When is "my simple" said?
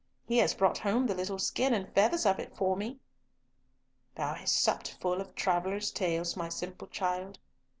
6.35-6.87